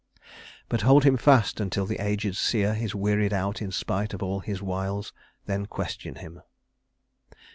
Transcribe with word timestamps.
But 0.67 0.81
hold 0.81 1.03
him 1.03 1.15
fast, 1.15 1.59
until 1.59 1.85
the 1.85 1.99
aged 2.03 2.35
seer 2.35 2.73
Is 2.75 2.95
wearied 2.95 3.33
out 3.33 3.61
in 3.61 3.71
spite 3.71 4.15
of 4.15 4.23
all 4.23 4.39
his 4.39 4.59
wiles, 4.59 5.13
Then 5.45 5.67
question 5.67 6.15
him." 6.15 6.41